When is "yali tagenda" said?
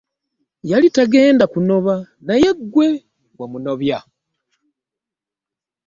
0.69-1.45